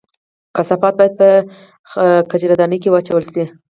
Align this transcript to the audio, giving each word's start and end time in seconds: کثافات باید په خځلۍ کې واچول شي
کثافات 0.55 0.93
باید 0.97 1.13
په 1.19 1.27
خځلۍ 2.29 2.77
کې 2.81 2.91
واچول 2.91 3.23
شي 3.33 3.43